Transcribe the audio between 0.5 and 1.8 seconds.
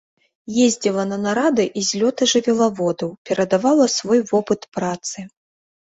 Ездзіла на нарады